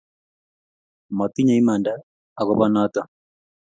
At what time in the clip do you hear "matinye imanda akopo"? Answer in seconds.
1.17-2.65